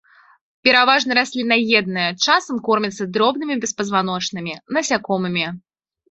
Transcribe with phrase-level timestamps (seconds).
[0.67, 5.45] Пераважна расліннаедныя, часам кормяцца дробнымі беспазваночнымі, насякомымі.